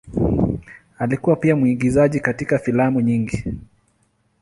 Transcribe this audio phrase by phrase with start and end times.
[0.99, 3.43] Alikuwa pia mwigizaji katika filamu nyingi.